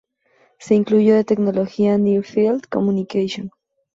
Se 0.57 0.73
incluyó 0.73 1.13
de 1.13 1.23
tecnología 1.23 1.95
Near 1.99 2.23
Field 2.25 2.63
Communication. 2.67 3.51